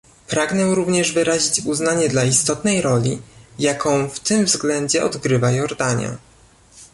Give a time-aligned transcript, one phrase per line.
[0.27, 3.21] Pragnę również wyrazić uznanie dla istotnej roli,
[3.59, 6.17] jaką w tym względzie odgrywa Jordania